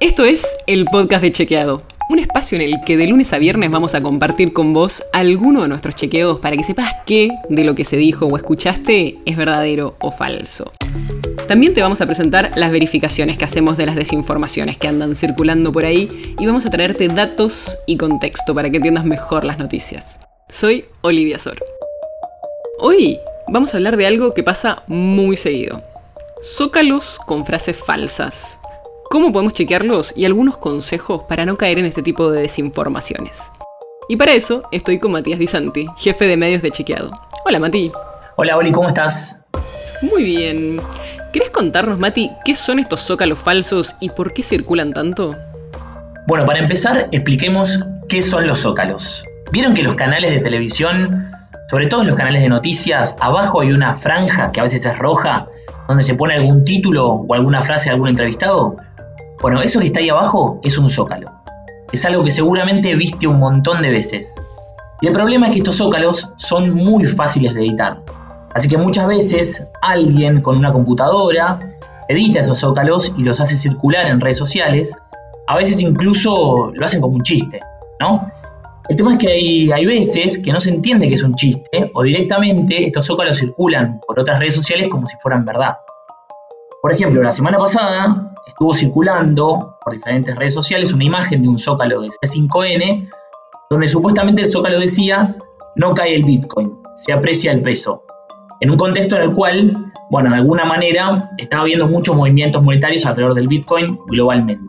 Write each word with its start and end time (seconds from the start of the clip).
Esto 0.00 0.24
es 0.24 0.56
el 0.66 0.86
podcast 0.86 1.20
de 1.20 1.30
Chequeado, 1.30 1.82
un 2.08 2.18
espacio 2.18 2.56
en 2.56 2.62
el 2.62 2.80
que 2.86 2.96
de 2.96 3.06
lunes 3.06 3.34
a 3.34 3.38
viernes 3.38 3.70
vamos 3.70 3.94
a 3.94 4.00
compartir 4.00 4.54
con 4.54 4.72
vos 4.72 5.02
alguno 5.12 5.60
de 5.60 5.68
nuestros 5.68 5.94
chequeos 5.94 6.40
para 6.40 6.56
que 6.56 6.64
sepas 6.64 6.94
qué 7.04 7.28
de 7.50 7.64
lo 7.64 7.74
que 7.74 7.84
se 7.84 7.98
dijo 7.98 8.24
o 8.24 8.34
escuchaste 8.38 9.18
es 9.26 9.36
verdadero 9.36 9.96
o 10.00 10.10
falso. 10.10 10.72
También 11.46 11.74
te 11.74 11.82
vamos 11.82 12.00
a 12.00 12.06
presentar 12.06 12.52
las 12.56 12.72
verificaciones 12.72 13.36
que 13.36 13.44
hacemos 13.44 13.76
de 13.76 13.84
las 13.84 13.94
desinformaciones 13.94 14.78
que 14.78 14.88
andan 14.88 15.14
circulando 15.14 15.70
por 15.70 15.84
ahí 15.84 16.34
y 16.38 16.46
vamos 16.46 16.64
a 16.64 16.70
traerte 16.70 17.08
datos 17.08 17.78
y 17.86 17.98
contexto 17.98 18.54
para 18.54 18.70
que 18.70 18.78
entiendas 18.78 19.04
mejor 19.04 19.44
las 19.44 19.58
noticias. 19.58 20.18
Soy 20.48 20.86
Olivia 21.02 21.38
Sor. 21.38 21.58
Hoy 22.78 23.18
vamos 23.48 23.74
a 23.74 23.76
hablar 23.76 23.98
de 23.98 24.06
algo 24.06 24.32
que 24.32 24.42
pasa 24.42 24.82
muy 24.86 25.36
seguido. 25.36 25.82
Zócalos 26.42 27.18
con 27.26 27.44
frases 27.44 27.76
falsas 27.76 28.59
cómo 29.10 29.32
podemos 29.32 29.54
chequearlos 29.54 30.12
y 30.16 30.24
algunos 30.24 30.56
consejos 30.56 31.22
para 31.28 31.44
no 31.44 31.58
caer 31.58 31.80
en 31.80 31.86
este 31.86 32.00
tipo 32.00 32.30
de 32.30 32.42
desinformaciones. 32.42 33.50
Y 34.08 34.14
para 34.14 34.34
eso 34.34 34.62
estoy 34.70 35.00
con 35.00 35.10
Matías 35.10 35.40
Di 35.40 35.48
Santi, 35.48 35.88
jefe 35.96 36.28
de 36.28 36.36
medios 36.36 36.62
de 36.62 36.70
Chequeado. 36.70 37.10
Hola 37.44 37.58
Mati. 37.58 37.90
Hola 38.36 38.56
Oli, 38.56 38.70
¿cómo 38.70 38.86
estás? 38.86 39.44
Muy 40.00 40.22
bien. 40.22 40.80
¿Querés 41.32 41.50
contarnos, 41.50 41.98
Mati, 41.98 42.30
qué 42.44 42.54
son 42.54 42.78
estos 42.78 43.00
zócalos 43.00 43.40
falsos 43.40 43.96
y 43.98 44.10
por 44.10 44.32
qué 44.32 44.44
circulan 44.44 44.92
tanto? 44.92 45.34
Bueno, 46.28 46.44
para 46.44 46.60
empezar, 46.60 47.08
expliquemos 47.10 47.80
qué 48.08 48.22
son 48.22 48.46
los 48.46 48.60
zócalos. 48.60 49.24
¿Vieron 49.50 49.74
que 49.74 49.82
los 49.82 49.94
canales 49.94 50.30
de 50.30 50.38
televisión, 50.38 51.32
sobre 51.68 51.88
todo 51.88 52.02
en 52.02 52.06
los 52.06 52.16
canales 52.16 52.42
de 52.42 52.48
noticias, 52.48 53.16
abajo 53.18 53.60
hay 53.60 53.72
una 53.72 53.92
franja 53.94 54.52
que 54.52 54.60
a 54.60 54.62
veces 54.62 54.86
es 54.86 54.96
roja, 54.96 55.48
donde 55.88 56.04
se 56.04 56.14
pone 56.14 56.34
algún 56.34 56.64
título 56.64 57.08
o 57.08 57.34
alguna 57.34 57.60
frase 57.60 57.88
de 57.88 57.94
algún 57.94 58.10
entrevistado? 58.10 58.76
Bueno, 59.40 59.62
eso 59.62 59.80
que 59.80 59.86
está 59.86 60.00
ahí 60.00 60.10
abajo 60.10 60.60
es 60.62 60.76
un 60.76 60.90
zócalo. 60.90 61.30
Es 61.92 62.04
algo 62.04 62.22
que 62.22 62.30
seguramente 62.30 62.94
viste 62.94 63.26
un 63.26 63.38
montón 63.38 63.80
de 63.80 63.90
veces. 63.90 64.34
Y 65.00 65.06
el 65.06 65.14
problema 65.14 65.46
es 65.46 65.52
que 65.52 65.58
estos 65.58 65.76
zócalos 65.76 66.28
son 66.36 66.74
muy 66.74 67.06
fáciles 67.06 67.54
de 67.54 67.62
editar. 67.62 68.02
Así 68.54 68.68
que 68.68 68.76
muchas 68.76 69.06
veces 69.06 69.66
alguien 69.80 70.42
con 70.42 70.58
una 70.58 70.72
computadora 70.72 71.58
edita 72.08 72.40
esos 72.40 72.58
zócalos 72.58 73.14
y 73.16 73.22
los 73.22 73.40
hace 73.40 73.56
circular 73.56 74.06
en 74.08 74.20
redes 74.20 74.36
sociales. 74.36 74.94
A 75.46 75.56
veces 75.56 75.80
incluso 75.80 76.70
lo 76.74 76.84
hacen 76.84 77.00
como 77.00 77.14
un 77.14 77.22
chiste, 77.22 77.60
¿no? 77.98 78.26
El 78.90 78.96
tema 78.96 79.12
es 79.12 79.18
que 79.18 79.28
hay, 79.28 79.72
hay 79.72 79.86
veces 79.86 80.38
que 80.38 80.52
no 80.52 80.60
se 80.60 80.70
entiende 80.70 81.08
que 81.08 81.14
es 81.14 81.22
un 81.22 81.34
chiste 81.34 81.90
o 81.94 82.02
directamente 82.02 82.84
estos 82.86 83.06
zócalos 83.06 83.38
circulan 83.38 84.00
por 84.06 84.18
otras 84.20 84.38
redes 84.38 84.54
sociales 84.54 84.88
como 84.90 85.06
si 85.06 85.16
fueran 85.16 85.44
verdad. 85.44 85.78
Por 86.82 86.92
ejemplo, 86.92 87.22
la 87.22 87.30
semana 87.30 87.56
pasada 87.56 88.34
estuvo 88.60 88.74
circulando 88.74 89.78
por 89.82 89.94
diferentes 89.94 90.36
redes 90.36 90.52
sociales 90.52 90.92
una 90.92 91.04
imagen 91.04 91.40
de 91.40 91.48
un 91.48 91.58
zócalo 91.58 92.02
de 92.02 92.08
C5N, 92.08 93.08
donde 93.70 93.88
supuestamente 93.88 94.42
el 94.42 94.48
zócalo 94.48 94.78
decía, 94.78 95.34
no 95.76 95.94
cae 95.94 96.14
el 96.14 96.24
Bitcoin, 96.24 96.70
se 96.94 97.10
aprecia 97.14 97.52
el 97.52 97.62
peso. 97.62 98.02
En 98.60 98.70
un 98.70 98.76
contexto 98.76 99.16
en 99.16 99.22
el 99.22 99.32
cual, 99.32 99.92
bueno, 100.10 100.28
de 100.28 100.36
alguna 100.36 100.66
manera 100.66 101.30
estaba 101.38 101.62
habiendo 101.62 101.88
muchos 101.88 102.14
movimientos 102.14 102.62
monetarios 102.62 103.06
alrededor 103.06 103.34
del 103.34 103.48
Bitcoin 103.48 103.98
globalmente. 104.08 104.66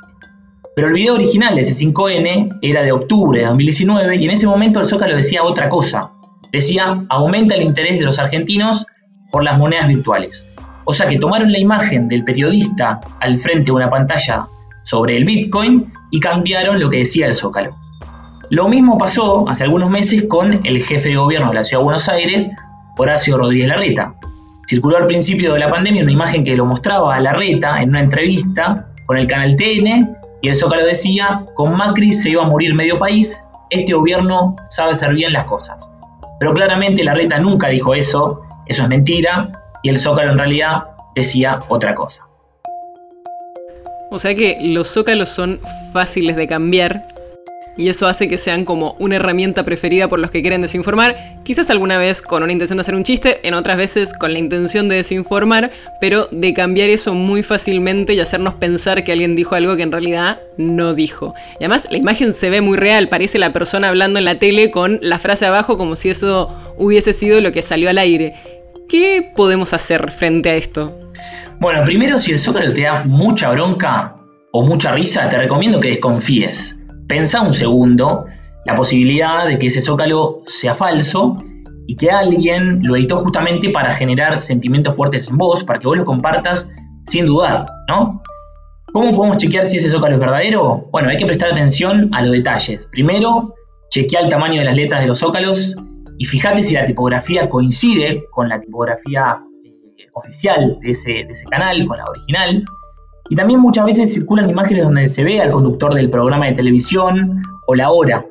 Pero 0.73 0.87
el 0.87 0.93
video 0.93 1.15
original 1.15 1.53
de 1.53 1.63
C5N 1.63 2.59
era 2.61 2.83
de 2.83 2.93
octubre 2.93 3.41
de 3.41 3.47
2019 3.47 4.15
y 4.15 4.23
en 4.23 4.31
ese 4.31 4.47
momento 4.47 4.79
el 4.79 4.85
Zócalo 4.85 5.17
decía 5.17 5.43
otra 5.43 5.67
cosa. 5.67 6.13
Decía, 6.53 7.05
aumenta 7.09 7.55
el 7.55 7.63
interés 7.63 7.99
de 7.99 8.05
los 8.05 8.19
argentinos 8.19 8.85
por 9.33 9.43
las 9.43 9.57
monedas 9.57 9.89
virtuales. 9.89 10.47
O 10.85 10.93
sea 10.93 11.07
que 11.07 11.17
tomaron 11.17 11.51
la 11.51 11.59
imagen 11.59 12.07
del 12.07 12.23
periodista 12.23 12.99
al 13.19 13.37
frente 13.37 13.65
de 13.65 13.71
una 13.71 13.89
pantalla 13.89 14.47
sobre 14.83 15.17
el 15.17 15.25
Bitcoin 15.25 15.91
y 16.09 16.19
cambiaron 16.19 16.79
lo 16.79 16.89
que 16.89 16.97
decía 16.97 17.27
el 17.27 17.33
Zócalo. 17.33 17.75
Lo 18.49 18.67
mismo 18.67 18.97
pasó 18.97 19.47
hace 19.47 19.63
algunos 19.63 19.89
meses 19.89 20.25
con 20.27 20.65
el 20.65 20.83
jefe 20.83 21.09
de 21.09 21.15
gobierno 21.15 21.49
de 21.49 21.55
la 21.55 21.63
Ciudad 21.63 21.79
de 21.79 21.85
Buenos 21.85 22.09
Aires, 22.09 22.49
Horacio 22.97 23.37
Rodríguez 23.37 23.69
Larreta. 23.69 24.15
Circuló 24.67 24.97
al 24.97 25.05
principio 25.05 25.53
de 25.53 25.59
la 25.59 25.69
pandemia 25.69 26.03
una 26.03 26.11
imagen 26.11 26.43
que 26.43 26.55
lo 26.55 26.65
mostraba 26.65 27.15
a 27.15 27.19
Larreta 27.19 27.81
en 27.81 27.89
una 27.89 28.01
entrevista 28.01 28.87
con 29.05 29.17
el 29.17 29.27
canal 29.27 29.55
TN 29.55 30.17
y 30.41 30.49
el 30.49 30.55
Zócalo 30.55 30.85
decía, 30.85 31.45
con 31.55 31.75
Macri 31.77 32.11
se 32.11 32.31
iba 32.31 32.43
a 32.43 32.47
morir 32.47 32.73
medio 32.73 32.97
país, 32.97 33.43
este 33.69 33.93
gobierno 33.93 34.55
sabe 34.69 34.91
hacer 34.91 35.13
bien 35.13 35.33
las 35.33 35.45
cosas. 35.45 35.91
Pero 36.39 36.53
claramente 36.53 37.03
Larreta 37.03 37.37
nunca 37.37 37.69
dijo 37.69 37.93
eso, 37.93 38.41
eso 38.65 38.83
es 38.83 38.89
mentira, 38.89 39.51
y 39.83 39.89
el 39.89 39.99
zócalo 39.99 40.31
en 40.31 40.37
realidad 40.37 40.83
decía 41.15 41.59
otra 41.67 41.93
cosa. 41.95 42.27
O 44.09 44.19
sea 44.19 44.35
que 44.35 44.57
los 44.61 44.89
zócalos 44.89 45.29
son 45.29 45.61
fáciles 45.93 46.35
de 46.35 46.47
cambiar 46.47 47.07
y 47.77 47.87
eso 47.89 48.07
hace 48.07 48.27
que 48.27 48.37
sean 48.37 48.65
como 48.65 48.95
una 48.99 49.15
herramienta 49.15 49.63
preferida 49.63 50.09
por 50.09 50.19
los 50.19 50.29
que 50.29 50.41
quieren 50.41 50.61
desinformar, 50.61 51.15
quizás 51.43 51.69
alguna 51.69 51.97
vez 51.97 52.21
con 52.21 52.43
una 52.43 52.51
intención 52.51 52.77
de 52.77 52.81
hacer 52.81 52.95
un 52.95 53.03
chiste, 53.03 53.47
en 53.47 53.53
otras 53.53 53.77
veces 53.77 54.13
con 54.13 54.33
la 54.33 54.39
intención 54.39 54.89
de 54.89 54.97
desinformar, 54.97 55.71
pero 55.99 56.27
de 56.31 56.53
cambiar 56.53 56.89
eso 56.89 57.13
muy 57.13 57.43
fácilmente 57.43 58.13
y 58.13 58.19
hacernos 58.19 58.55
pensar 58.55 59.03
que 59.03 59.13
alguien 59.13 59.35
dijo 59.35 59.55
algo 59.55 59.77
que 59.77 59.83
en 59.83 59.91
realidad 59.91 60.41
no 60.57 60.93
dijo. 60.93 61.33
Y 61.53 61.63
además 61.63 61.87
la 61.89 61.97
imagen 61.97 62.33
se 62.33 62.49
ve 62.49 62.61
muy 62.61 62.77
real, 62.77 63.07
parece 63.07 63.39
la 63.39 63.53
persona 63.53 63.87
hablando 63.87 64.19
en 64.19 64.25
la 64.25 64.37
tele 64.37 64.69
con 64.71 64.99
la 65.01 65.19
frase 65.19 65.45
abajo 65.45 65.77
como 65.77 65.95
si 65.95 66.09
eso 66.09 66.53
hubiese 66.77 67.13
sido 67.13 67.39
lo 67.39 67.51
que 67.51 67.61
salió 67.61 67.89
al 67.89 67.97
aire. 67.97 68.33
¿Qué 68.91 69.31
podemos 69.33 69.71
hacer 69.71 70.11
frente 70.11 70.49
a 70.49 70.55
esto? 70.55 70.93
Bueno, 71.61 71.81
primero 71.85 72.19
si 72.19 72.33
el 72.33 72.39
zócalo 72.39 72.73
te 72.73 72.81
da 72.81 73.05
mucha 73.05 73.49
bronca 73.51 74.17
o 74.51 74.63
mucha 74.63 74.91
risa, 74.91 75.29
te 75.29 75.37
recomiendo 75.37 75.79
que 75.79 75.87
desconfíes. 75.87 76.77
Pensa 77.07 77.39
un 77.39 77.53
segundo 77.53 78.25
la 78.65 78.75
posibilidad 78.75 79.47
de 79.47 79.57
que 79.57 79.67
ese 79.67 79.79
zócalo 79.79 80.41
sea 80.45 80.73
falso 80.73 81.41
y 81.87 81.95
que 81.95 82.11
alguien 82.11 82.83
lo 82.83 82.97
editó 82.97 83.15
justamente 83.15 83.69
para 83.69 83.91
generar 83.91 84.41
sentimientos 84.41 84.93
fuertes 84.93 85.29
en 85.29 85.37
vos, 85.37 85.63
para 85.63 85.79
que 85.79 85.87
vos 85.87 85.97
lo 85.97 86.03
compartas 86.03 86.69
sin 87.05 87.27
dudar, 87.27 87.67
¿no? 87.87 88.21
¿Cómo 88.91 89.13
podemos 89.13 89.37
chequear 89.37 89.65
si 89.65 89.77
ese 89.77 89.89
zócalo 89.89 90.15
es 90.15 90.19
verdadero? 90.19 90.89
Bueno, 90.91 91.07
hay 91.07 91.15
que 91.15 91.25
prestar 91.25 91.51
atención 91.51 92.09
a 92.13 92.23
los 92.23 92.31
detalles. 92.31 92.89
Primero, 92.91 93.55
chequea 93.89 94.19
el 94.19 94.27
tamaño 94.27 94.59
de 94.59 94.65
las 94.65 94.75
letras 94.75 94.99
de 94.99 95.07
los 95.07 95.19
zócalos 95.19 95.77
y 96.17 96.25
fíjate 96.25 96.63
si 96.63 96.73
la 96.73 96.85
tipografía 96.85 97.49
coincide 97.49 98.25
con 98.31 98.47
la 98.49 98.59
tipografía 98.59 99.41
eh, 99.63 100.07
oficial 100.13 100.77
de 100.81 100.91
ese, 100.91 101.45
canal, 101.49 101.85
con 101.85 101.97
la 101.97 102.05
original. 102.05 102.63
Y 103.29 103.35
también 103.35 103.59
muchas 103.59 103.85
veces 103.85 104.13
circulan 104.13 104.49
imágenes 104.49 104.83
donde 104.83 105.07
se 105.07 105.23
ve 105.23 105.39
al 105.39 105.51
conductor 105.51 105.93
del 105.93 106.09
programa 106.09 106.47
de 106.47 106.53
televisión 106.53 107.41
o 107.67 107.75
la 107.75 107.91
hora. 107.91 108.25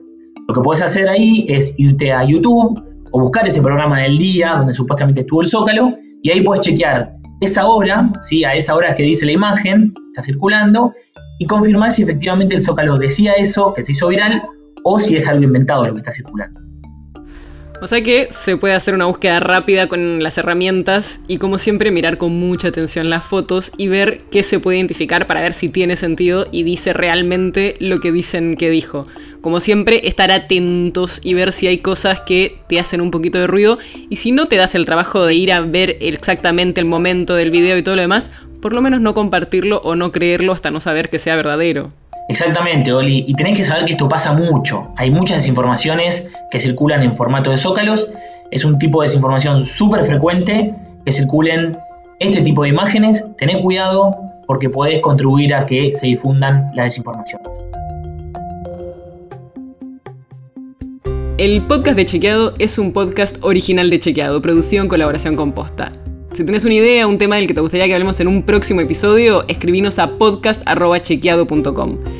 Lo 0.47 0.55
que 0.55 0.61
puedes 0.61 0.83
hacer 0.83 1.09
ahí 1.09 1.47
es 1.49 1.75
irte 1.79 2.13
a 2.13 2.25
YouTube 2.25 2.83
o 3.13 3.21
buscar 3.21 3.47
ese 3.47 3.63
programa 3.63 4.01
del 4.01 4.19
día 4.19 4.55
donde 4.57 4.75
supuestamente 4.75 5.23
estuvo 5.23 5.43
el 5.43 5.49
Zócalo 5.49 5.95
y 6.23 6.31
ahí 6.31 6.43
puedes 6.43 6.65
chequear 6.65 7.13
esa 7.41 7.67
hora, 7.67 8.13
¿sí? 8.21 8.45
a 8.45 8.53
esa 8.53 8.75
hora 8.75 8.95
que 8.95 9.03
dice 9.03 9.25
la 9.25 9.33
imagen, 9.33 9.95
está 10.09 10.23
circulando, 10.23 10.93
y 11.39 11.47
confirmar 11.47 11.91
si 11.91 12.03
efectivamente 12.03 12.55
el 12.55 12.61
Zócalo 12.61 12.99
decía 12.99 13.33
eso, 13.33 13.73
que 13.73 13.83
se 13.83 13.93
hizo 13.93 14.09
viral, 14.09 14.43
o 14.85 14.99
si 14.99 15.17
es 15.17 15.27
algo 15.27 15.45
inventado 15.45 15.87
lo 15.87 15.95
que 15.95 15.99
está 15.99 16.13
circulando. 16.13 16.61
O 17.83 17.87
sea 17.87 18.03
que 18.03 18.29
se 18.31 18.59
puede 18.59 18.75
hacer 18.75 18.93
una 18.95 19.07
búsqueda 19.07 19.41
rápida 19.41 19.89
con 19.89 20.23
las 20.23 20.37
herramientas 20.37 21.21
y 21.29 21.39
como 21.39 21.59
siempre 21.59 21.91
mirar 21.91 22.19
con 22.19 22.39
mucha 22.39 22.69
atención 22.69 23.09
las 23.09 23.25
fotos 23.25 23.73
y 23.79 23.89
ver 23.89 24.21
qué 24.31 24.43
se 24.43 24.61
puede 24.61 24.77
identificar 24.77 25.27
para 25.27 25.41
ver 25.41 25.55
si 25.55 25.71
tiene 25.71 25.97
sentido 25.97 26.47
y 26.53 26.63
dice 26.63 26.93
realmente 26.93 27.77
lo 27.81 28.01
que 28.01 28.13
dicen 28.13 28.57
que 28.57 28.69
dijo. 28.69 29.07
Como 29.41 29.61
siempre, 29.61 30.07
estar 30.07 30.31
atentos 30.31 31.21
y 31.25 31.33
ver 31.33 31.53
si 31.53 31.69
hay 31.69 31.79
cosas 31.79 32.21
que 32.21 32.59
te 32.69 32.79
hacen 32.79 33.01
un 33.01 33.11
poquito 33.11 33.39
de 33.39 33.47
ruido 33.47 33.79
y 34.11 34.17
si 34.17 34.31
no 34.31 34.47
te 34.47 34.57
das 34.57 34.75
el 34.75 34.85
trabajo 34.85 35.25
de 35.25 35.35
ir 35.35 35.51
a 35.51 35.61
ver 35.61 35.97
exactamente 36.01 36.83
el 36.83 36.87
momento 36.87 37.35
del 37.35 37.51
video 37.51 37.79
y 37.79 37.83
todo 37.83 37.97
lo 37.97 38.03
demás, 38.03 38.31
por 38.61 38.75
lo 38.75 38.83
menos 38.83 39.01
no 39.01 39.15
compartirlo 39.15 39.81
o 39.83 39.97
no 39.97 40.13
creerlo 40.13 40.53
hasta 40.53 40.71
no 40.71 40.81
saber 40.81 41.09
que 41.09 41.19
sea 41.19 41.35
verdadero. 41.37 41.91
Exactamente, 42.31 42.93
Oli. 42.93 43.25
Y 43.27 43.35
tenés 43.35 43.57
que 43.57 43.65
saber 43.65 43.85
que 43.85 43.93
esto 43.93 44.09
pasa 44.09 44.33
mucho. 44.33 44.93
Hay 44.97 45.11
muchas 45.11 45.39
desinformaciones 45.39 46.29
que 46.53 46.61
circulan 46.61 47.03
en 47.03 47.13
formato 47.13 47.51
de 47.51 47.57
zócalos. 47.57 48.09
Es 48.53 48.65
un 48.65 48.79
tipo 48.79 49.03
de 49.03 49.09
desinformación 49.09 49.65
súper 49.65 50.05
frecuente 50.05 50.73
que 51.05 51.11
circulen 51.11 51.77
este 52.21 52.41
tipo 52.43 52.63
de 52.63 52.69
imágenes. 52.69 53.27
Tené 53.37 53.61
cuidado 53.61 54.17
porque 54.47 54.71
podés 54.71 55.01
contribuir 55.01 55.53
a 55.53 55.67
que 55.67 55.91
se 55.97 56.07
difundan 56.07 56.71
las 56.73 56.87
desinformaciones. 56.87 57.65
El 61.37 61.63
podcast 61.63 61.97
de 61.97 62.07
Chequeado 62.07 62.55
es 62.61 62.79
un 62.79 62.93
podcast 62.93 63.39
original 63.41 63.91
de 63.91 63.99
Chequeado, 63.99 64.41
producido 64.41 64.85
en 64.85 64.89
colaboración 64.89 65.35
con 65.35 65.51
Posta. 65.51 65.91
Si 66.35 66.45
tienes 66.45 66.65
una 66.65 66.75
idea, 66.75 67.09
un 67.09 67.19
tema 67.19 67.37
del 67.37 67.49
que 67.49 67.55
te 67.55 67.61
gustaría 67.61 67.89
que 67.89 67.95
hablemos 67.95 68.21
en 68.21 68.29
un 68.29 68.45
próximo 68.45 68.81
episodio, 68.81 69.49
escribinos 69.49 69.99
a 69.99 70.17
podcast.chequeado.com. 70.17 72.20